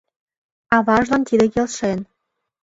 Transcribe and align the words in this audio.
Аважлан 0.75 1.21
тиде 1.29 1.45
келшен. 1.53 1.99